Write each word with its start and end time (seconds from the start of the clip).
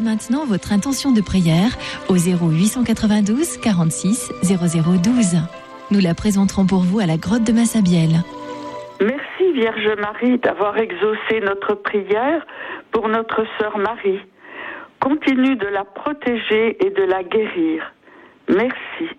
Dès 0.00 0.06
maintenant 0.06 0.46
votre 0.46 0.72
intention 0.72 1.12
de 1.12 1.20
prière 1.20 1.76
au 2.08 2.14
0892 2.14 3.58
46 3.58 4.32
0012. 4.42 5.36
Nous 5.90 6.00
la 6.00 6.14
présenterons 6.14 6.64
pour 6.64 6.80
vous 6.80 7.00
à 7.00 7.06
la 7.06 7.18
grotte 7.18 7.44
de 7.44 7.52
Massabielle. 7.52 8.22
Merci 9.00 9.52
Vierge 9.52 9.90
Marie 10.00 10.38
d'avoir 10.38 10.78
exaucé 10.78 11.40
notre 11.42 11.74
prière 11.74 12.46
pour 12.92 13.08
notre 13.08 13.44
sœur 13.58 13.76
Marie. 13.76 14.20
Continue 15.00 15.56
de 15.56 15.66
la 15.66 15.84
protéger 15.84 16.78
et 16.82 16.90
de 16.90 17.02
la 17.02 17.22
guérir. 17.22 17.92
Merci. 18.48 19.14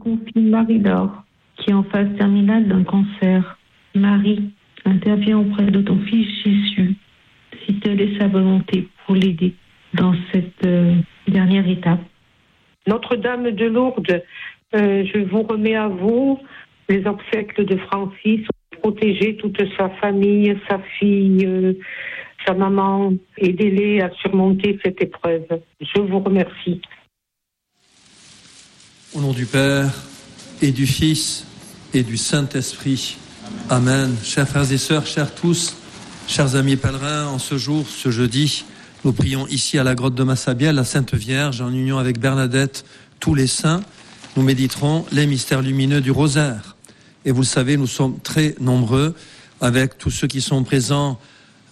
Confie 0.00 0.40
Marie-Laure, 0.40 1.24
qui 1.58 1.70
est 1.70 1.74
en 1.74 1.84
phase 1.84 2.08
terminale 2.16 2.68
d'un 2.68 2.84
cancer. 2.84 3.58
Marie, 3.94 4.50
interviens 4.86 5.38
auprès 5.38 5.66
de 5.66 5.82
ton 5.82 5.98
fils 6.06 6.28
Jésus, 6.42 6.94
si 7.66 7.78
tel 7.80 8.00
est 8.00 8.18
sa 8.18 8.28
volonté, 8.28 8.88
pour 9.04 9.14
l'aider 9.14 9.54
dans 9.94 10.14
cette 10.32 10.64
euh, 10.64 10.94
dernière 11.28 11.68
étape. 11.68 12.00
Notre-Dame 12.86 13.50
de 13.52 13.66
Lourdes, 13.66 14.22
euh, 14.74 15.04
je 15.12 15.20
vous 15.20 15.42
remets 15.42 15.76
à 15.76 15.88
vous 15.88 16.38
les 16.88 17.06
obsèques 17.06 17.58
de 17.58 17.76
Francis, 17.78 18.40
protéger 18.82 19.36
toute 19.36 19.58
sa 19.78 19.88
famille, 20.00 20.54
sa 20.68 20.78
fille, 20.98 21.46
euh, 21.46 21.72
sa 22.46 22.52
maman, 22.52 23.14
aidez-les 23.38 24.02
à 24.02 24.10
surmonter 24.20 24.78
cette 24.84 25.00
épreuve. 25.00 25.46
Je 25.80 26.00
vous 26.02 26.20
remercie. 26.20 26.82
Au 29.14 29.20
nom 29.20 29.32
du 29.32 29.46
Père 29.46 29.90
et 30.60 30.72
du 30.72 30.86
Fils 30.86 31.46
et 31.94 32.02
du 32.02 32.18
Saint-Esprit. 32.18 33.16
Amen. 33.70 34.14
Chers 34.22 34.48
frères 34.48 34.70
et 34.70 34.76
sœurs, 34.76 35.06
chers 35.06 35.34
tous, 35.34 35.76
chers 36.26 36.56
amis 36.56 36.76
pèlerins, 36.76 37.28
en 37.28 37.38
ce 37.38 37.56
jour, 37.56 37.86
ce 37.86 38.10
jeudi, 38.10 38.64
nous 39.04 39.12
prions 39.12 39.46
ici 39.48 39.78
à 39.78 39.84
la 39.84 39.94
grotte 39.94 40.14
de 40.14 40.22
Massabielle, 40.22 40.76
la 40.76 40.84
Sainte 40.84 41.14
Vierge, 41.14 41.60
en 41.60 41.70
union 41.70 41.98
avec 41.98 42.18
Bernadette, 42.18 42.86
tous 43.20 43.34
les 43.34 43.46
saints. 43.46 43.82
Nous 44.34 44.42
méditerons 44.42 45.04
les 45.12 45.26
mystères 45.26 45.60
lumineux 45.60 46.00
du 46.00 46.10
rosaire. 46.10 46.74
Et 47.26 47.30
vous 47.30 47.42
le 47.42 47.46
savez, 47.46 47.76
nous 47.76 47.86
sommes 47.86 48.18
très 48.20 48.54
nombreux 48.60 49.14
avec 49.60 49.98
tous 49.98 50.10
ceux 50.10 50.26
qui 50.26 50.40
sont 50.40 50.64
présents, 50.64 51.20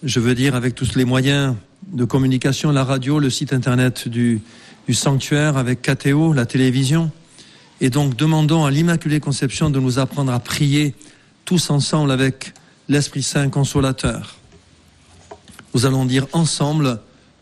je 0.03 0.19
veux 0.19 0.35
dire 0.35 0.53
avec 0.53 0.75
tous 0.75 0.95
les 0.95 1.05
moyens 1.05 1.55
de 1.91 2.05
communication, 2.05 2.71
la 2.71 2.83
radio, 2.83 3.17
le 3.17 3.31
site 3.31 3.51
internet 3.51 4.07
du, 4.07 4.39
du 4.87 4.93
sanctuaire, 4.93 5.57
avec 5.57 5.81
KTO, 5.81 6.33
la 6.33 6.45
télévision. 6.45 7.11
Et 7.81 7.89
donc 7.89 8.15
demandons 8.15 8.63
à 8.63 8.69
l'Immaculée 8.69 9.19
Conception 9.19 9.71
de 9.71 9.79
nous 9.79 9.97
apprendre 9.97 10.31
à 10.31 10.39
prier 10.39 10.93
tous 11.45 11.71
ensemble 11.71 12.11
avec 12.11 12.53
l'Esprit 12.89 13.23
Saint 13.23 13.49
consolateur. 13.49 14.35
Nous 15.73 15.87
allons 15.87 16.05
dire 16.05 16.27
ensemble 16.33 16.99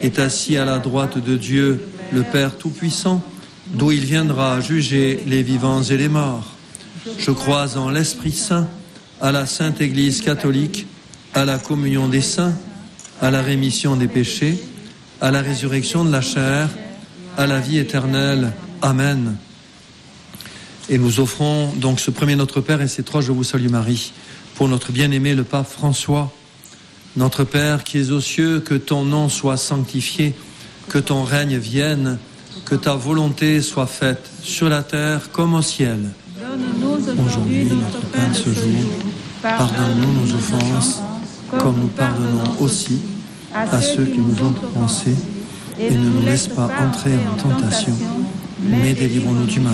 est 0.00 0.18
assis 0.18 0.56
à 0.56 0.64
la 0.64 0.78
droite 0.78 1.18
de 1.18 1.36
Dieu, 1.36 1.80
le 2.12 2.22
Père 2.22 2.56
Tout-Puissant, 2.56 3.22
d'où 3.68 3.92
il 3.92 4.04
viendra 4.04 4.60
juger 4.60 5.22
les 5.26 5.42
vivants 5.42 5.82
et 5.82 5.96
les 5.96 6.08
morts. 6.08 6.56
Je 7.18 7.30
crois 7.30 7.76
en 7.76 7.90
l'Esprit 7.90 8.32
Saint, 8.32 8.68
à 9.20 9.32
la 9.32 9.46
Sainte 9.46 9.80
Église 9.80 10.22
catholique, 10.22 10.86
à 11.34 11.44
la 11.44 11.58
communion 11.58 12.08
des 12.08 12.20
saints, 12.20 12.54
à 13.20 13.30
la 13.30 13.42
rémission 13.42 13.96
des 13.96 14.08
péchés, 14.08 14.58
à 15.20 15.30
la 15.30 15.42
résurrection 15.42 16.04
de 16.04 16.10
la 16.10 16.20
chair, 16.20 16.68
à 17.36 17.46
la 17.46 17.60
vie 17.60 17.78
éternelle. 17.78 18.52
Amen. 18.82 19.36
Et 20.88 20.98
nous 20.98 21.20
offrons 21.20 21.72
donc 21.76 22.00
ce 22.00 22.10
premier 22.10 22.36
Notre 22.36 22.60
Père 22.60 22.80
et 22.80 22.88
ces 22.88 23.02
trois 23.02 23.20
Je 23.20 23.32
vous 23.32 23.44
salue 23.44 23.68
Marie 23.68 24.12
pour 24.56 24.68
notre 24.68 24.92
bien-aimé 24.92 25.34
le 25.34 25.44
pape 25.44 25.70
François. 25.70 26.32
Notre 27.16 27.44
Père 27.44 27.82
qui 27.82 27.98
es 27.98 28.10
aux 28.10 28.20
cieux, 28.20 28.60
que 28.60 28.74
ton 28.74 29.04
nom 29.04 29.28
soit 29.28 29.56
sanctifié, 29.56 30.34
que 30.88 30.98
ton 30.98 31.24
règne 31.24 31.56
vienne, 31.56 32.18
que 32.64 32.76
ta 32.76 32.94
volonté 32.94 33.60
soit 33.62 33.86
faite 33.86 34.30
sur 34.42 34.68
la 34.68 34.82
terre 34.82 35.32
comme 35.32 35.54
au 35.54 35.62
ciel. 35.62 35.98
Donne-nous 36.40 37.24
aujourd'hui 37.26 37.64
notre 37.64 38.06
pain 38.06 38.32
ce 38.32 38.50
jour. 38.50 38.64
Pardonne-nous 39.42 40.26
nos 40.26 40.34
offenses, 40.34 41.00
comme 41.58 41.80
nous 41.80 41.88
pardonnons 41.88 42.60
aussi 42.60 43.00
à 43.52 43.80
ceux 43.80 44.04
qui 44.04 44.18
nous 44.18 44.44
ont 44.44 44.54
offensés, 44.62 45.16
et 45.80 45.90
ne 45.90 46.10
nous 46.10 46.22
laisse 46.22 46.46
pas 46.46 46.68
entrer 46.80 47.14
en 47.28 47.36
tentation, 47.36 47.96
mais 48.62 48.92
délivrons-nous 48.92 49.46
du 49.46 49.60
mal. 49.60 49.72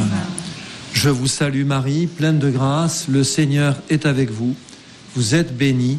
Je 0.94 1.10
vous 1.10 1.26
salue 1.26 1.66
Marie, 1.66 2.06
pleine 2.06 2.38
de 2.38 2.48
grâce, 2.48 3.08
le 3.08 3.22
Seigneur 3.22 3.76
est 3.90 4.06
avec 4.06 4.30
vous. 4.30 4.54
Vous 5.14 5.34
êtes 5.34 5.54
bénie 5.54 5.98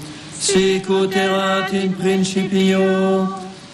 sicut 0.41 1.15
erat 1.15 1.71
in 1.73 1.91
principio 1.93 2.81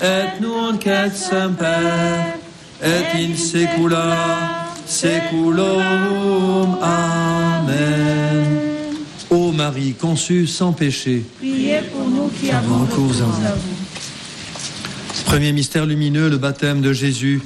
et 0.02 0.42
nunc 0.42 0.86
et 0.86 1.16
semper 1.16 2.36
et 2.84 3.16
in 3.16 3.36
saecula 3.36 4.68
saeculorum. 4.86 6.78
Amen. 6.81 8.58
Ô 9.30 9.52
Marie 9.52 9.94
conçue 9.94 10.46
sans 10.48 10.74
péché, 10.74 11.24
Priez 11.40 11.80
pour 11.92 12.08
nous 12.08 12.30
qui 12.40 12.52
Avons 12.52 12.86
recours 12.86 13.12
à 13.22 13.54
vous. 13.54 13.75
Premier 15.25 15.52
mystère 15.52 15.86
lumineux, 15.86 16.30
le 16.30 16.38
baptême 16.38 16.81
de 16.81 16.94
Jésus. 16.94 17.42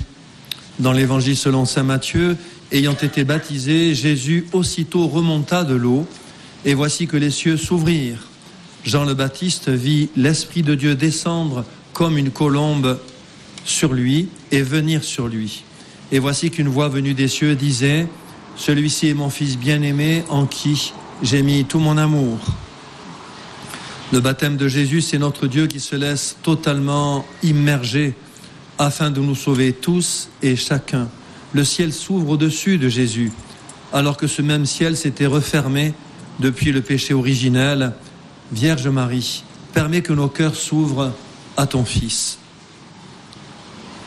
Dans 0.80 0.94
l'évangile 0.94 1.38
selon 1.38 1.66
saint 1.66 1.84
Matthieu, 1.84 2.38
ayant 2.72 2.94
été 2.94 3.24
baptisé, 3.24 3.94
Jésus 3.96 4.46
aussitôt 4.54 5.08
remonta 5.08 5.64
de 5.64 5.76
l'eau, 5.76 6.08
et 6.66 6.74
voici 6.74 7.08
que 7.08 7.18
les 7.18 7.32
cieux 7.32 7.58
s'ouvrirent. 7.58 8.31
Jean 8.84 9.06
le 9.06 9.14
Baptiste 9.14 9.70
vit 9.70 10.10
l'Esprit 10.16 10.64
de 10.64 10.74
Dieu 10.74 10.96
descendre 10.96 11.66
comme 11.94 12.18
une 12.18 12.32
colombe 12.32 13.00
sur 13.64 13.94
lui 13.94 14.30
et 14.52 14.64
venir 14.64 15.04
sur 15.04 15.28
lui. 15.28 15.64
Et 16.12 16.20
voici 16.20 16.50
qu'une 16.50 16.68
voix 16.68 16.90
venue 16.90 17.14
des 17.14 17.28
cieux 17.28 17.56
disait, 17.56 18.08
Celui-ci 18.56 19.10
est 19.10 19.14
mon 19.14 19.30
Fils 19.30 19.58
bien-aimé 19.58 20.24
en 20.30 20.46
qui 20.46 20.94
j'ai 21.22 21.44
mis 21.44 21.64
tout 21.66 21.80
mon 21.80 21.98
amour. 21.98 22.40
Le 24.12 24.20
baptême 24.20 24.58
de 24.58 24.68
Jésus, 24.68 25.02
c'est 25.02 25.20
notre 25.20 25.48
Dieu 25.48 25.68
qui 25.68 25.80
se 25.80 25.96
laisse 25.96 26.38
totalement 26.42 27.24
immerger 27.44 28.16
afin 28.80 29.12
de 29.12 29.22
nous 29.22 29.36
sauver 29.36 29.74
tous 29.74 30.30
et 30.42 30.56
chacun. 30.56 31.08
Le 31.54 31.64
ciel 31.64 31.94
s'ouvre 31.94 32.32
au-dessus 32.32 32.78
de 32.78 32.90
Jésus, 32.90 33.32
alors 33.94 34.18
que 34.18 34.28
ce 34.28 34.42
même 34.42 34.66
ciel 34.66 34.98
s'était 34.98 35.28
refermé 35.28 35.94
depuis 36.40 36.72
le 36.72 36.82
péché 36.82 37.14
originel. 37.14 37.94
Vierge 38.52 38.88
Marie, 38.90 39.44
permets 39.74 40.02
que 40.02 40.12
nos 40.12 40.28
cœurs 40.28 40.56
s'ouvrent 40.56 41.14
à 41.56 41.68
ton 41.68 41.86
Fils. 41.86 42.38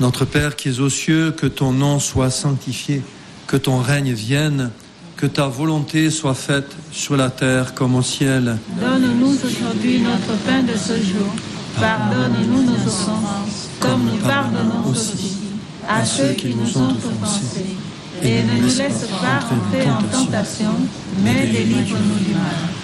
Notre 0.00 0.24
Père 0.24 0.54
qui 0.56 0.68
es 0.68 0.80
aux 0.80 0.90
cieux, 0.90 1.30
que 1.30 1.46
ton 1.46 1.72
nom 1.72 1.98
soit 1.98 2.30
sanctifié, 2.30 3.02
que 3.46 3.56
ton 3.56 3.78
règne 3.78 4.12
vienne, 4.12 4.70
que 5.16 5.26
ta 5.26 5.46
volonté 5.46 6.10
soit 6.10 6.34
faite 6.34 6.76
sur 6.92 7.16
la 7.16 7.30
terre 7.30 7.74
comme 7.74 7.94
au 7.94 8.02
ciel. 8.02 8.58
Donne-nous 8.80 9.34
aujourd'hui 9.44 10.00
notre 10.00 10.38
pain 10.44 10.62
de 10.62 10.76
ce 10.76 10.94
jour. 10.94 11.32
Pardonne-nous 11.80 12.62
nos 12.64 12.86
offenses, 12.86 13.68
comme 13.80 14.04
nous 14.04 14.18
pardonnons 14.18 14.90
aussi 14.90 15.38
à 15.88 16.04
ceux 16.04 16.32
qui 16.32 16.54
nous 16.54 16.78
ont 16.78 16.90
offensés. 16.90 17.76
Et 18.22 18.42
ne 18.42 18.60
nous 18.60 18.76
laisse 18.76 19.06
pas 19.20 19.40
entrer 19.46 19.90
en 19.90 20.02
tentation, 20.02 20.72
mais 21.22 21.46
délivre-nous 21.46 22.24
du 22.24 22.34
mal. 22.34 22.83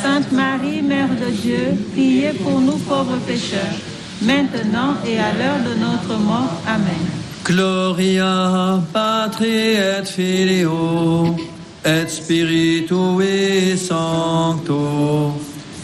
Sainte 0.00 0.30
Marie, 0.32 0.82
Mère 0.82 1.08
de 1.08 1.30
Dieu, 1.30 1.76
priez 1.92 2.32
pour 2.32 2.60
nous 2.60 2.78
pauvres 2.78 3.18
pécheurs, 3.26 3.76
maintenant 4.20 4.94
et 5.06 5.18
à 5.18 5.32
l'heure 5.34 5.60
de 5.68 5.74
notre 5.78 6.18
mort. 6.20 6.62
Amen. 6.66 7.04
Gloria 7.44 8.80
Patri 8.92 9.74
et 9.74 10.04
Filio 10.04 11.36
et 11.84 12.06
Spiritui 12.06 13.76
Sancto 13.76 15.32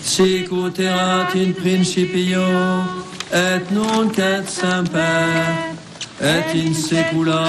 sic 0.08 0.50
in 1.34 1.52
principio 1.52 2.42
et 3.32 3.70
nunc 3.70 4.18
et 4.18 4.48
semper 4.48 5.00
et 6.20 6.54
in 6.54 6.72
saecula 6.72 7.44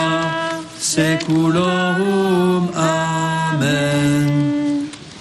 saeculorum. 0.78 2.70
Amen. 2.76 4.39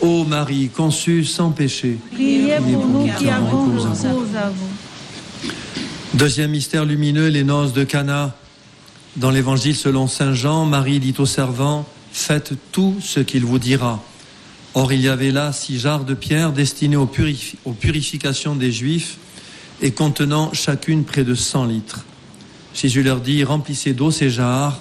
Ô 0.01 0.25
Marie 0.25 0.69
conçue 0.69 1.25
sans 1.25 1.51
péché, 1.51 1.99
Priez 2.13 2.57
pour 2.57 2.87
nous 2.87 3.11
qui 3.19 3.29
avons 3.29 3.77
à 4.37 4.49
vous. 4.51 4.69
Deuxième 6.15 6.53
mystère 6.53 6.85
lumineux, 6.85 7.29
les 7.29 7.43
noces 7.43 7.73
de 7.73 7.83
Cana. 7.83 8.37
Dans 9.17 9.31
l'évangile 9.31 9.75
selon 9.75 10.07
Saint 10.07 10.35
Jean, 10.35 10.67
Marie 10.67 11.01
dit 11.01 11.15
aux 11.19 11.27
servants, 11.27 11.85
faites 12.13 12.53
tout 12.71 12.95
ce 13.01 13.19
qu'il 13.19 13.45
vous 13.45 13.59
dira. 13.59 14.01
Or 14.75 14.93
il 14.93 15.01
y 15.01 15.09
avait 15.09 15.33
là 15.33 15.53
six 15.53 15.81
jarres 15.81 16.05
de 16.05 16.15
pierre 16.15 16.53
destinées 16.53 16.97
aux 16.97 17.07
purifications 17.07 18.55
des 18.55 18.71
Juifs 18.71 19.19
et 19.83 19.91
contenant 19.91 20.53
chacune 20.53 21.05
près 21.05 21.25
de 21.25 21.35
100 21.35 21.65
litres. 21.67 22.05
Jésus 22.73 23.03
leur 23.03 23.21
dit, 23.21 23.43
remplissez 23.43 23.95
d'eau 23.95 24.13
ces 24.13 24.31
jarres. 24.31 24.81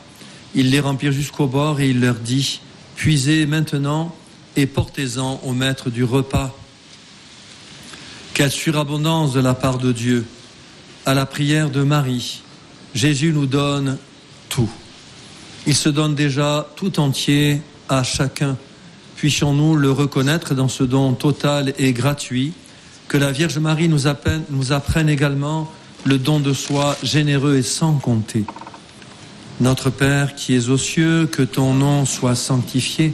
Ils 0.54 0.70
les 0.70 0.80
remplirent 0.80 1.12
jusqu'au 1.12 1.48
bord 1.48 1.80
et 1.82 1.90
il 1.90 2.00
leur 2.00 2.16
dit, 2.16 2.62
puisez 2.96 3.48
maintenant 3.48 4.14
et 4.58 4.66
portez-en 4.66 5.40
au 5.44 5.54
maître 5.54 5.90
du 5.90 6.04
repas. 6.04 6.54
Quelle 8.34 8.52
surabondance 8.52 9.32
de 9.32 9.40
la 9.40 9.54
part 9.54 9.78
de 9.78 9.92
Dieu 9.94 10.26
à 11.06 11.14
la 11.14 11.26
prière 11.26 11.70
de 11.70 11.84
Marie, 11.84 12.42
Jésus 12.94 13.32
nous 13.32 13.46
donne 13.46 13.98
tout. 14.50 14.70
Il 15.66 15.76
se 15.76 15.88
donne 15.88 16.16
déjà 16.16 16.68
tout 16.76 17.00
entier 17.00 17.62
à 17.88 18.04
chacun. 18.04 18.58
Puissions-nous 19.16 19.78
le 19.78 19.90
reconnaître 19.90 20.54
dans 20.54 20.68
ce 20.68 20.84
don 20.84 21.14
total 21.14 21.74
et 21.78 21.94
gratuit, 21.94 22.52
que 23.08 23.18
la 23.18 23.32
Vierge 23.32 23.58
Marie 23.58 23.88
nous 23.88 24.08
apprenne, 24.08 24.44
nous 24.50 24.74
apprenne 24.74 25.08
également 25.08 25.72
le 26.04 26.18
don 26.18 26.42
de 26.42 26.52
soi 26.52 26.98
généreux 27.04 27.56
et 27.56 27.64
sans 27.64 27.94
compter. 27.94 28.44
Notre 29.62 29.90
Père 29.90 30.36
qui 30.36 30.56
es 30.56 30.68
aux 30.68 30.78
cieux, 30.78 31.26
que 31.26 31.42
ton 31.42 31.74
nom 31.74 32.06
soit 32.06 32.36
sanctifié, 32.36 33.14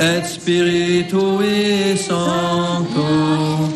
et 0.00 0.24
Spiritui 0.24 1.96
Sancto 1.96 3.68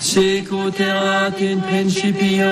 sicut 0.00 0.80
erat 0.80 1.40
in 1.40 1.60
principio 1.60 2.50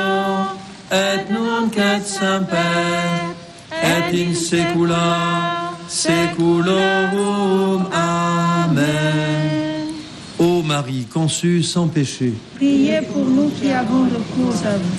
et 0.92 1.28
nunc 1.30 1.76
et 1.76 2.06
semper 2.06 3.34
et 3.82 4.14
in 4.14 4.34
saecula 4.34 5.74
saeculorum. 5.88 7.86
Amen. 7.92 9.88
Ô 10.38 10.62
Marie 10.62 11.06
conçue 11.06 11.62
sans 11.62 11.88
péché, 11.88 12.34
Priez 12.56 13.00
pour 13.12 13.24
nous 13.24 13.50
qui 13.50 13.72
avons 13.72 14.04
recours 14.04 14.66
à 14.66 14.76
vous. 14.76 14.96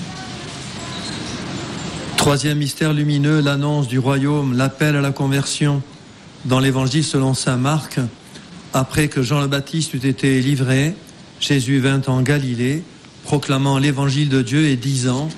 Troisième 2.18 2.58
mystère 2.58 2.92
lumineux, 2.92 3.40
l'annonce 3.40 3.88
du 3.88 4.00
royaume, 4.00 4.58
l'appel 4.58 4.96
à 4.98 5.02
la 5.02 5.12
conversion. 5.12 5.82
Dans 6.46 6.60
l'évangile 6.60 7.04
selon 7.04 7.34
saint 7.34 7.58
Marc, 7.58 8.00
après 8.74 9.08
que 9.08 9.22
Jean 9.22 9.42
le 9.42 9.48
Baptiste 9.48 9.94
eut 9.94 10.08
été 10.08 10.42
livré, 10.42 10.94
Jésus 11.40 11.80
vint 11.80 12.02
en 12.08 12.22
Galilée, 12.22 12.84
proclamant 13.24 13.78
l'évangile 13.78 14.30
de 14.30 14.42
Dieu 14.42 14.68
et 14.68 14.76
disant, 14.76 15.30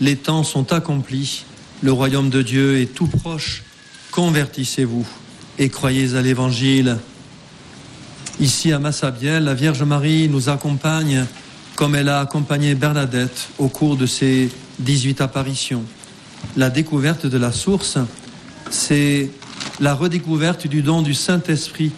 Les 0.00 0.16
temps 0.16 0.44
sont 0.44 0.72
accomplis, 0.72 1.44
le 1.82 1.92
royaume 1.92 2.30
de 2.30 2.42
Dieu 2.42 2.80
est 2.80 2.94
tout 2.94 3.06
proche, 3.06 3.62
convertissez-vous 4.10 5.06
et 5.58 5.68
croyez 5.68 6.14
à 6.14 6.22
l'évangile. 6.22 6.98
Ici 8.40 8.72
à 8.72 8.78
Massabielle, 8.78 9.44
la 9.44 9.54
Vierge 9.54 9.82
Marie 9.82 10.28
nous 10.28 10.48
accompagne 10.48 11.24
comme 11.74 11.94
elle 11.94 12.08
a 12.08 12.20
accompagné 12.20 12.74
Bernadette 12.74 13.48
au 13.58 13.68
cours 13.68 13.96
de 13.96 14.06
ses 14.06 14.50
18 14.78 15.20
apparitions. 15.20 15.84
La 16.56 16.70
découverte 16.70 17.26
de 17.26 17.38
la 17.38 17.52
source, 17.52 17.98
c'est 18.70 19.30
la 19.80 19.94
redécouverte 19.94 20.66
du 20.66 20.82
don 20.82 21.02
du 21.02 21.14
Saint-Esprit 21.14 21.92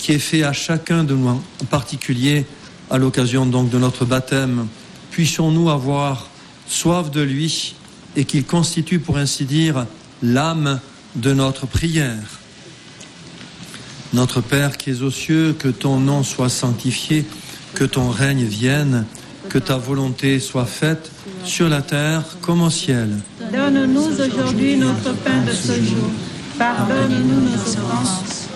qui 0.00 0.12
est 0.12 0.18
fait 0.18 0.42
à 0.42 0.52
chacun 0.52 1.04
de 1.04 1.14
nous, 1.14 1.28
en 1.28 1.40
particulier 1.70 2.46
à 2.90 2.96
l'occasion 2.98 3.44
donc 3.44 3.68
de 3.68 3.78
notre 3.78 4.04
baptême. 4.04 4.66
Puissions-nous 5.10 5.68
avoir 5.68 6.28
soif 6.66 7.10
de 7.10 7.20
lui 7.20 7.74
et 8.16 8.24
qu'il 8.24 8.44
constitue, 8.44 8.98
pour 8.98 9.18
ainsi 9.18 9.44
dire, 9.44 9.86
l'âme 10.22 10.80
de 11.16 11.34
notre 11.34 11.66
prière. 11.66 12.40
Notre 14.12 14.40
Père 14.40 14.76
qui 14.78 14.90
es 14.90 15.02
aux 15.02 15.10
cieux, 15.10 15.54
que 15.56 15.68
ton 15.68 16.00
nom 16.00 16.24
soit 16.24 16.48
sanctifié, 16.48 17.24
que 17.74 17.84
ton 17.84 18.08
règne 18.08 18.44
vienne, 18.44 19.04
que 19.48 19.58
ta 19.58 19.76
volonté 19.76 20.40
soit 20.40 20.66
faite 20.66 21.12
sur 21.44 21.68
la 21.68 21.82
terre 21.82 22.22
comme 22.40 22.62
au 22.62 22.70
ciel. 22.70 23.18
Donne-nous 23.52 24.20
aujourd'hui 24.20 24.76
notre 24.76 25.12
pain 25.12 25.42
de 25.46 25.52
ce 25.52 25.74
jour. 25.74 26.10
Pardonne-nous 26.58 27.40
nos 27.40 27.54
offenses, 27.54 28.39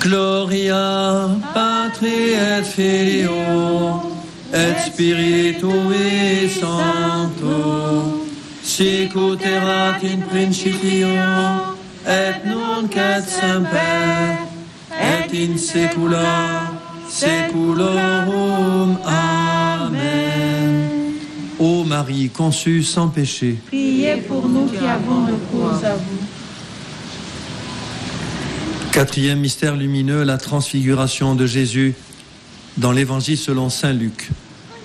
Gloria 0.00 1.28
Patri 1.52 2.32
et 2.32 2.64
Filio 2.64 4.00
et 4.52 4.78
Spiritui 4.86 6.48
Sancto 6.48 8.26
sicut 8.62 9.44
erat 9.44 10.02
in 10.02 10.22
principio 10.22 11.08
et 12.06 12.44
nunc 12.46 12.96
et 12.96 13.22
semper 13.28 14.38
et 14.90 15.30
in 15.34 15.58
saecula 15.58 16.72
saeculorum. 17.08 18.98
Amen. 19.04 20.80
Ô 21.58 21.84
Marie 21.84 22.30
conçue 22.30 22.82
sans 22.82 23.08
péché, 23.08 23.58
Priez 23.66 24.16
pour 24.26 24.48
nous 24.48 24.66
qui 24.66 24.86
avons 24.86 25.26
recours 25.26 25.84
à 25.84 25.94
vous. 25.94 26.40
Quatrième 28.92 29.38
mystère 29.38 29.76
lumineux, 29.76 30.24
la 30.24 30.36
transfiguration 30.36 31.36
de 31.36 31.46
Jésus 31.46 31.94
dans 32.76 32.90
l'évangile 32.90 33.38
selon 33.38 33.70
Saint 33.70 33.92
Luc. 33.92 34.30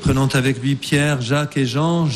Prenant 0.01 0.27
avec 0.27 0.61
lui 0.61 0.75
Pierre, 0.75 1.23
Jacques 1.23 1.57
et 1.57 1.65
Jean, 1.65 2.07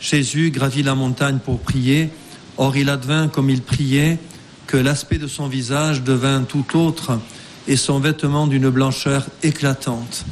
Jésus 0.00 0.52
gravit 0.52 0.84
la 0.84 0.94
montagne 0.94 1.38
pour 1.44 1.58
prier. 1.58 2.10
Or 2.58 2.76
il 2.76 2.88
advint, 2.88 3.26
comme 3.26 3.50
il 3.50 3.60
priait, 3.60 4.20
que 4.68 4.76
l'aspect 4.76 5.18
de 5.18 5.26
son 5.26 5.48
visage 5.48 6.04
devint 6.04 6.44
tout 6.44 6.78
autre 6.78 7.18
et 7.66 7.76
son 7.76 7.98
vêtement 7.98 8.46
d'une 8.46 8.70
blancheur 8.70 9.26
éclatante. 9.42 10.24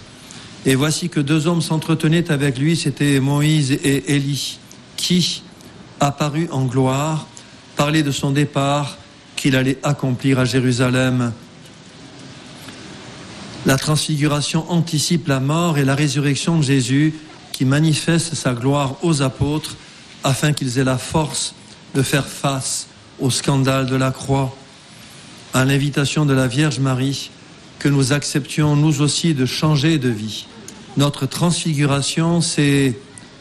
Et 0.65 0.77
voici 0.77 1.09
que 1.09 1.19
deux 1.19 1.49
hommes 1.49 1.63
s'entretenaient 1.63 2.31
avec 2.31 2.57
lui, 2.57 2.77
c'étaient 2.77 3.19
Moïse 3.19 3.73
et 3.73 4.15
Élie, 4.15 4.61
qui, 4.97 5.43
apparus 5.99 6.49
en 6.53 6.67
gloire, 6.67 7.27
parlaient 7.75 8.05
de 8.05 8.13
son 8.13 8.31
départ 8.31 8.97
qu'il 9.41 9.57
allait 9.57 9.79
accomplir 9.83 10.39
à 10.39 10.45
Jérusalem. 10.45 11.33
La 13.65 13.79
transfiguration 13.79 14.71
anticipe 14.71 15.29
la 15.29 15.41
mort 15.41 15.79
et 15.79 15.85
la 15.87 15.95
résurrection 15.95 16.59
de 16.59 16.63
Jésus 16.63 17.15
qui 17.51 17.65
manifeste 17.65 18.35
sa 18.35 18.53
gloire 18.53 18.97
aux 19.03 19.23
apôtres 19.23 19.77
afin 20.25 20.53
qu'ils 20.53 20.79
aient 20.79 20.85
la 20.85 20.99
force 20.99 21.55
de 21.95 22.03
faire 22.03 22.27
face 22.27 22.89
au 23.19 23.31
scandale 23.31 23.87
de 23.87 23.97
la 23.97 24.11
croix. 24.11 24.55
À 25.55 25.65
l'invitation 25.65 26.27
de 26.27 26.35
la 26.35 26.47
Vierge 26.47 26.79
Marie, 26.79 27.31
que 27.79 27.89
nous 27.89 28.13
acceptions 28.13 28.77
nous 28.77 29.01
aussi 29.01 29.33
de 29.33 29.47
changer 29.47 29.97
de 29.97 30.11
vie. 30.11 30.49
Notre 30.99 31.25
transfiguration, 31.25 32.43
c'est, 32.43 32.95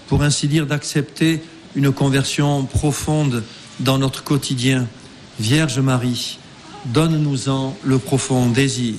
pour 0.07 0.23
ainsi 0.23 0.47
dire, 0.47 0.65
d'accepter 0.65 1.41
une 1.75 1.91
conversion 1.91 2.63
profonde 2.63 3.43
dans 3.81 3.97
notre 3.97 4.23
quotidien. 4.23 4.87
Vierge 5.39 5.79
Marie, 5.79 6.37
donne-nous-en 6.85 7.75
le 7.83 7.97
profond 7.97 8.47
désir. 8.47 8.95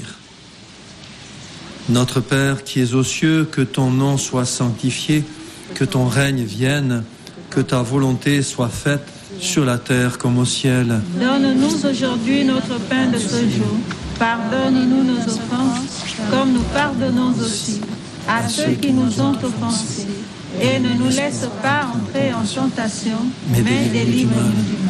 Notre 1.90 2.20
Père 2.20 2.64
qui 2.64 2.80
es 2.80 2.94
aux 2.94 3.04
cieux, 3.04 3.46
que 3.50 3.60
ton 3.60 3.90
nom 3.90 4.16
soit 4.16 4.46
sanctifié, 4.46 5.22
que 5.74 5.84
ton 5.84 6.06
règne 6.06 6.42
vienne, 6.42 7.04
que 7.50 7.60
ta 7.60 7.82
volonté 7.82 8.42
soit 8.42 8.70
faite 8.70 9.06
sur 9.38 9.66
la 9.66 9.76
terre 9.76 10.16
comme 10.16 10.38
au 10.38 10.44
ciel. 10.46 11.00
Donne-nous 11.20 11.86
aujourd'hui 11.86 12.44
notre 12.44 12.78
pain 12.88 13.08
de 13.08 13.18
ce 13.18 13.40
jour. 13.48 13.76
Pardonne-nous 14.18 15.04
nos 15.04 15.20
offenses, 15.20 16.04
comme 16.30 16.52
nous 16.52 16.64
pardonnons 16.72 17.34
aussi 17.38 17.80
à 18.28 18.48
ceux 18.48 18.72
qui 18.72 18.92
nous 18.92 19.20
ont 19.20 19.34
offensés. 19.42 20.06
Et 20.60 20.78
ne 20.78 20.94
nous 20.94 21.08
laisse 21.08 21.48
pas 21.62 21.86
entrer 21.94 22.32
en 22.32 22.44
tentation, 22.44 23.18
Mais 23.50 23.62
délivre-nous 23.62 24.62
du 24.62 24.84
mal. 24.84 24.89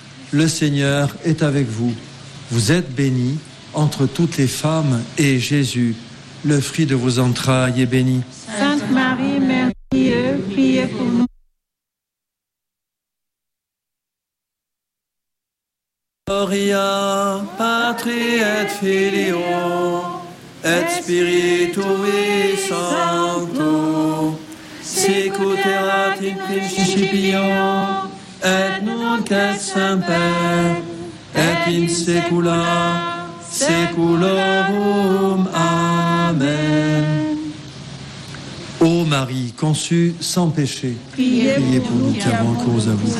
Le 0.33 0.47
Seigneur 0.47 1.15
est 1.25 1.43
avec 1.43 1.67
vous. 1.67 1.93
Vous 2.51 2.71
êtes 2.71 2.93
bénie 2.93 3.37
entre 3.73 4.05
toutes 4.05 4.37
les 4.37 4.47
femmes, 4.47 5.01
et 5.17 5.39
Jésus, 5.39 5.95
le 6.43 6.59
fruit 6.59 6.85
de 6.85 6.95
vos 6.95 7.19
entrailles, 7.19 7.81
est 7.81 7.85
béni. 7.85 8.21
Sainte 8.57 8.89
Marie, 8.91 9.39
Mère 9.39 9.67
de 9.67 9.97
Dieu, 9.97 10.43
priez 10.51 10.87
pour 10.87 11.05
nous. 11.05 11.25
Gloria 16.27 17.41
Patri 17.57 18.37
et 18.37 18.67
Filio 18.79 19.39
et 20.63 20.87
Spiritui 21.01 22.57
Sancto 22.69 24.39
sicut 24.81 25.59
erat 25.65 26.21
in 26.21 26.37
principio 26.37 28.10
et 28.43 28.81
nunc 28.83 29.31
et 29.31 29.59
semper 29.59 30.81
et 31.35 31.67
in 31.67 31.87
saecula 31.87 33.27
saeculorum. 33.49 35.49
Amen. 35.53 37.37
Ô 38.79 39.05
Marie, 39.05 39.53
conçue 39.55 40.15
sans 40.19 40.49
péché, 40.49 40.97
Priez 41.11 41.79
pour 41.81 41.95
nous 41.95 42.13
qui 42.13 42.27
avons 42.27 42.53
cause 42.53 42.89
à 42.89 42.93
vous. 42.93 43.13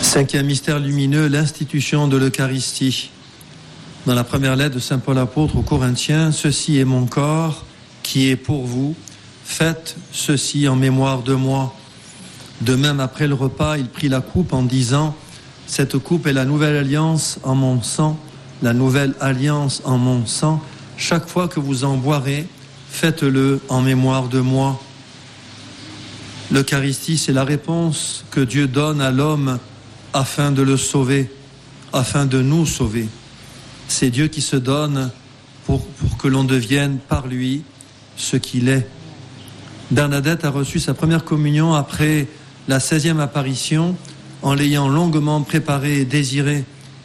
Cinquième 0.00 0.46
mystère 0.46 0.78
lumineux, 0.78 1.28
l'institution 1.28 2.08
de 2.08 2.16
l'Eucharistie. 2.16 3.10
Dans 4.06 4.14
la 4.14 4.24
première 4.24 4.56
lettre 4.56 4.76
de 4.76 4.80
Saint 4.80 4.98
Paul 4.98 5.18
apôtre 5.18 5.56
aux 5.56 5.62
Corinthiens, 5.62 6.32
ceci 6.32 6.78
est 6.78 6.86
mon 6.86 7.04
corps 7.04 7.66
qui 8.02 8.30
est 8.30 8.36
pour 8.36 8.64
vous. 8.64 8.94
Faites 9.44 9.96
ceci 10.12 10.66
en 10.66 10.76
mémoire 10.76 11.22
de 11.22 11.34
moi. 11.34 11.74
De 12.60 12.74
même, 12.74 13.00
après 13.00 13.28
le 13.28 13.34
repas, 13.34 13.78
il 13.78 13.88
prit 13.88 14.08
la 14.08 14.20
coupe 14.20 14.52
en 14.52 14.62
disant, 14.62 15.14
Cette 15.66 15.98
coupe 15.98 16.26
est 16.26 16.32
la 16.32 16.44
nouvelle 16.44 16.76
alliance 16.76 17.38
en 17.44 17.54
mon 17.54 17.82
sang, 17.82 18.18
la 18.62 18.72
nouvelle 18.72 19.14
alliance 19.20 19.80
en 19.84 19.96
mon 19.96 20.26
sang. 20.26 20.60
Chaque 20.96 21.28
fois 21.28 21.46
que 21.46 21.60
vous 21.60 21.84
en 21.84 21.96
boirez, 21.96 22.48
faites-le 22.90 23.60
en 23.68 23.82
mémoire 23.82 24.28
de 24.28 24.40
moi. 24.40 24.80
L'Eucharistie, 26.50 27.18
c'est 27.18 27.32
la 27.32 27.44
réponse 27.44 28.24
que 28.30 28.40
Dieu 28.40 28.66
donne 28.66 29.00
à 29.00 29.12
l'homme 29.12 29.58
afin 30.12 30.50
de 30.50 30.62
le 30.62 30.76
sauver, 30.76 31.30
afin 31.92 32.26
de 32.26 32.42
nous 32.42 32.66
sauver. 32.66 33.06
C'est 33.86 34.10
Dieu 34.10 34.26
qui 34.26 34.40
se 34.40 34.56
donne 34.56 35.10
pour, 35.64 35.86
pour 35.86 36.16
que 36.16 36.26
l'on 36.26 36.44
devienne 36.44 36.98
par 37.08 37.28
lui 37.28 37.62
ce 38.16 38.36
qu'il 38.36 38.68
est. 38.68 38.88
Bernadette 39.90 40.44
a 40.44 40.50
reçu 40.50 40.80
sa 40.80 40.92
première 40.92 41.24
communion 41.24 41.74
après 41.74 42.26
la 42.68 42.78
16e 42.78 43.18
apparition 43.18 43.96
en 44.42 44.54
l'ayant 44.54 44.88
longuement 44.88 45.40
préparée 45.42 46.00
et 46.00 46.04
désirée. 46.04 46.64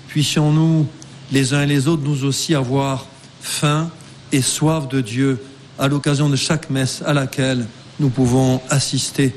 Puissions-nous, 0.10 0.86
les 1.32 1.54
uns 1.54 1.64
et 1.64 1.68
les 1.68 1.88
autres, 1.88 2.04
nous 2.04 2.26
aussi 2.26 2.54
avoir 2.54 3.08
faim 3.42 3.90
et 4.32 4.42
soif 4.42 4.88
de 4.88 5.02
Dieu 5.02 5.42
à 5.80 5.88
l'occasion 5.88 6.30
de 6.30 6.36
chaque 6.36 6.70
messe 6.70 7.02
à 7.06 7.14
laquelle 7.14 7.66
nous 8.00 8.10
pouvons 8.10 8.62
assister. 8.70 9.34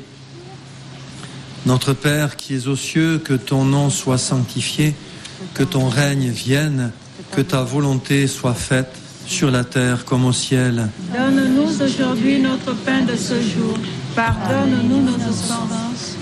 Notre 1.65 1.95
Père 1.95 2.37
qui 2.37 2.55
es 2.55 2.69
aux 2.69 2.77
cieux, 2.77 3.19
que 3.19 3.35
ton 3.35 3.65
nom 3.65 3.91
soit 3.91 4.19
sanctifié, 4.19 4.95
que 5.55 5.63
ton 5.63 5.89
règne 5.89 6.29
vienne, 6.29 6.93
que 7.33 7.41
ta 7.41 7.63
volonté 7.63 8.27
soit 8.27 8.55
faite 8.55 8.93
sur 9.27 9.51
la 9.51 9.65
terre 9.65 10.05
comme 10.05 10.25
au 10.25 10.33
ciel. 10.33 10.89
Donne-nous 11.13 11.83
aujourd'hui 11.83 12.41
notre 12.41 12.75
pain 12.75 13.03
de 13.03 13.17
ce 13.17 13.35
jour. 13.35 13.75
Pardonne-nous 14.15 15.03
nos 15.03 15.15
offenses, 15.15 15.86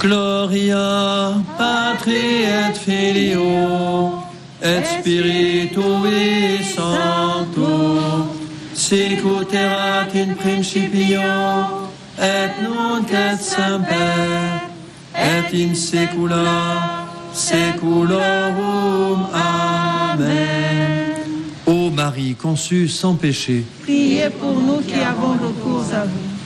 Gloria 0.00 1.34
Patri 1.58 2.44
et 2.44 2.74
Filio 2.74 4.12
et 4.62 4.82
Spiritui 4.82 6.64
Sancto 6.74 8.26
sicut 8.72 9.52
erat 9.52 10.14
in 10.14 10.34
principio 10.36 11.20
et 12.18 12.62
nunc 12.62 13.12
et 13.12 13.36
semper 13.36 14.72
et 15.14 15.52
in 15.52 15.74
saecula 15.74 17.06
saeculorum. 17.34 19.26
Amen. 19.34 21.12
Ô 21.66 21.90
Marie 21.90 22.34
conçue 22.34 22.88
sans 22.88 23.14
péché, 23.16 23.64
Priez 23.82 24.30
pour 24.30 24.54
nous 24.54 24.80
qui 24.80 24.94
avons 24.94 25.34
recours 25.34 25.84
à 25.92 26.04
vous. 26.06 26.39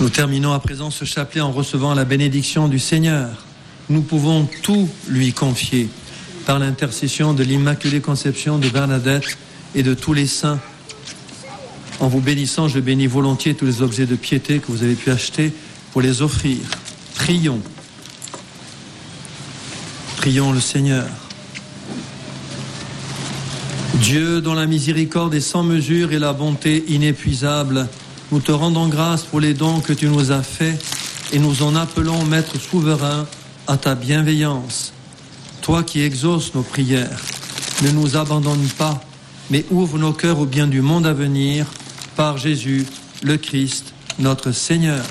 Nous 0.00 0.10
terminons 0.10 0.52
à 0.52 0.60
présent 0.60 0.92
ce 0.92 1.04
chapelet 1.04 1.40
en 1.40 1.50
recevant 1.50 1.92
la 1.92 2.04
bénédiction 2.04 2.68
du 2.68 2.78
Seigneur. 2.78 3.44
Nous 3.88 4.02
pouvons 4.02 4.48
tout 4.62 4.88
lui 5.08 5.32
confier 5.32 5.88
par 6.46 6.60
l'intercession 6.60 7.34
de 7.34 7.42
l'Immaculée 7.42 8.00
Conception 8.00 8.58
de 8.58 8.68
Bernadette 8.68 9.36
et 9.74 9.82
de 9.82 9.94
tous 9.94 10.12
les 10.12 10.28
saints. 10.28 10.60
En 11.98 12.06
vous 12.06 12.20
bénissant, 12.20 12.68
je 12.68 12.78
bénis 12.78 13.08
volontiers 13.08 13.54
tous 13.54 13.64
les 13.64 13.82
objets 13.82 14.06
de 14.06 14.14
piété 14.14 14.60
que 14.60 14.68
vous 14.68 14.84
avez 14.84 14.94
pu 14.94 15.10
acheter 15.10 15.52
pour 15.90 16.00
les 16.00 16.22
offrir. 16.22 16.58
Prions. 17.16 17.60
Prions 20.18 20.52
le 20.52 20.60
Seigneur. 20.60 21.08
Dieu 23.94 24.40
dont 24.40 24.54
la 24.54 24.66
miséricorde 24.66 25.34
est 25.34 25.40
sans 25.40 25.64
mesure 25.64 26.12
et 26.12 26.20
la 26.20 26.32
bonté 26.32 26.84
inépuisable, 26.86 27.88
nous 28.30 28.40
te 28.40 28.52
rendons 28.52 28.88
grâce 28.88 29.22
pour 29.22 29.40
les 29.40 29.54
dons 29.54 29.80
que 29.80 29.92
tu 29.92 30.06
nous 30.08 30.30
as 30.32 30.42
faits 30.42 30.82
et 31.32 31.38
nous 31.38 31.62
en 31.62 31.74
appelons, 31.76 32.24
Maître 32.24 32.58
souverain, 32.60 33.26
à 33.66 33.76
ta 33.76 33.94
bienveillance. 33.94 34.92
Toi 35.62 35.82
qui 35.82 36.02
exauces 36.02 36.54
nos 36.54 36.62
prières, 36.62 37.20
ne 37.82 37.90
nous 37.90 38.16
abandonne 38.16 38.66
pas, 38.76 39.00
mais 39.50 39.64
ouvre 39.70 39.98
nos 39.98 40.12
cœurs 40.12 40.40
au 40.40 40.46
bien 40.46 40.66
du 40.66 40.80
monde 40.80 41.06
à 41.06 41.12
venir 41.12 41.66
par 42.16 42.38
Jésus, 42.38 42.86
le 43.22 43.36
Christ, 43.36 43.92
notre 44.18 44.52
Seigneur. 44.52 45.04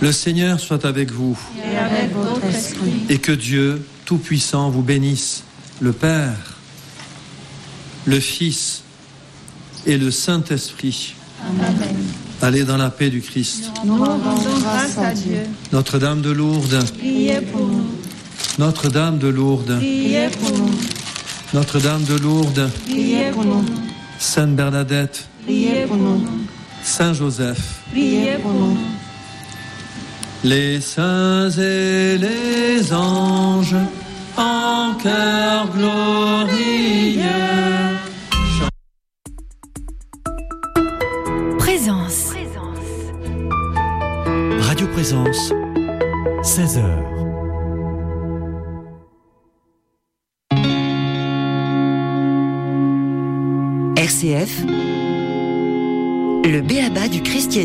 Le 0.00 0.12
Seigneur 0.12 0.60
soit 0.60 0.84
avec 0.84 1.10
vous 1.10 1.38
Et 1.56 1.76
avec 1.76 2.12
votre 2.14 2.44
esprit. 2.44 3.04
et 3.08 3.18
que 3.18 3.32
Dieu 3.32 3.86
Tout-Puissant 4.04 4.68
vous 4.70 4.82
bénisse, 4.82 5.44
le 5.80 5.92
Père, 5.92 6.36
le 8.04 8.20
Fils 8.20 8.83
et 9.86 9.96
le 9.98 10.10
Saint-Esprit. 10.10 11.14
Amen. 11.46 11.96
Allez 12.42 12.64
dans 12.64 12.76
la 12.76 12.90
paix 12.90 13.10
du 13.10 13.20
Christ. 13.20 13.70
Nous 13.84 13.96
rendons 13.96 14.34
grâce 14.60 14.98
à 14.98 15.12
Dieu. 15.12 15.42
Notre-Dame 15.72 16.20
de 16.20 16.30
Lourdes, 16.30 16.84
Priez 16.98 17.40
pour 17.40 17.66
nous. 17.66 17.86
Notre-Dame 18.58 19.18
de 19.18 19.28
Lourdes, 19.28 19.76
Priez 19.78 20.28
pour 20.28 20.50
nous. 20.58 20.70
Notre-Dame 21.52 22.04
de 22.04 22.14
Lourdes, 22.16 22.70
Priez 22.86 23.30
pour 23.30 23.44
nous. 23.44 23.64
Sainte 24.18 24.56
Bernadette, 24.56 25.26
Priez 25.44 25.86
pour 25.86 25.96
nous. 25.96 26.26
Saint 26.82 27.12
Joseph, 27.14 27.82
Priez 27.92 28.36
pour 28.42 28.52
nous. 28.52 28.76
les 30.44 30.80
saints 30.80 31.50
et 31.50 32.18
les 32.18 32.92
anges, 32.92 33.76
en 34.36 34.94
cœur 35.02 35.68
glorieux. 35.76 37.22
présence, 45.04 45.52
16h. 46.42 46.80
RCF, 53.98 54.64
le 56.46 56.60
béaba 56.62 57.08
du 57.08 57.20
christianisme. 57.20 57.64